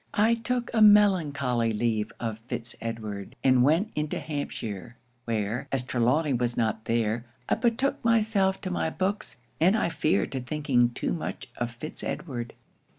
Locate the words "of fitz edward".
2.19-3.35, 11.55-12.55